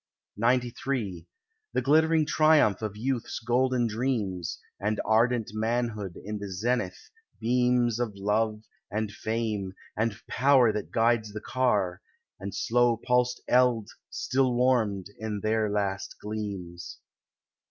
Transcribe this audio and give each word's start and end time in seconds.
XCIII 0.43 1.27
The 1.73 1.81
glittering 1.83 2.25
triumph 2.25 2.81
of 2.81 2.97
youth's 2.97 3.37
golden 3.37 3.85
dreams, 3.85 4.57
And 4.79 4.99
ardent 5.05 5.51
manhood 5.53 6.17
in 6.25 6.39
the 6.39 6.49
zenith, 6.51 7.11
beams 7.39 7.99
Of 7.99 8.15
love, 8.15 8.63
and 8.89 9.11
fame, 9.11 9.75
and 9.95 10.19
power 10.27 10.73
that 10.73 10.89
guides 10.89 11.33
the 11.33 11.39
car, 11.41 12.01
And 12.39 12.55
slow 12.55 12.97
pulsed 12.97 13.41
eld 13.47 13.91
still 14.09 14.55
warmed 14.55 15.11
in 15.19 15.41
their 15.41 15.69
last 15.69 16.15
gleams. 16.19 16.97